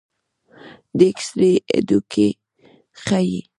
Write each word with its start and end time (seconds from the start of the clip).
د 0.97 0.99
ایکس 1.07 1.27
رې 1.39 1.51
هډوکي 1.71 2.27
ښيي. 3.03 3.39